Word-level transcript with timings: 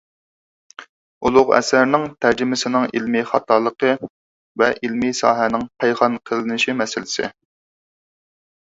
ئۇلۇغ 1.29 1.51
ئەسەرنىڭ 1.57 2.07
تەرجىمىسىنىڭ 2.25 2.87
ئىلمىي 3.01 3.27
خاتالىقى 3.33 3.93
ۋە 4.63 4.71
ئىلمىي 4.83 5.15
ساھەنىڭ 5.23 5.71
پايخان 5.83 6.21
قىلىنىشى 6.31 6.79
مەسىلىسى 6.83 7.33